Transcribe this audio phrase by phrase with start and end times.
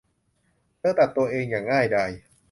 [0.79, 2.11] เธอตัดตัวเองอย่างง่ายดาย